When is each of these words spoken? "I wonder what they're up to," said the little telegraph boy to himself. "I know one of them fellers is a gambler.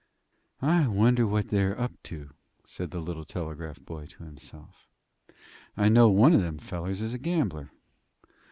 "I 0.63 0.87
wonder 0.87 1.27
what 1.27 1.49
they're 1.49 1.79
up 1.79 1.91
to," 2.05 2.31
said 2.65 2.89
the 2.89 2.99
little 2.99 3.23
telegraph 3.23 3.79
boy 3.81 4.07
to 4.07 4.23
himself. 4.23 4.87
"I 5.77 5.89
know 5.89 6.09
one 6.09 6.33
of 6.33 6.41
them 6.41 6.57
fellers 6.57 7.03
is 7.03 7.13
a 7.13 7.19
gambler. 7.19 7.69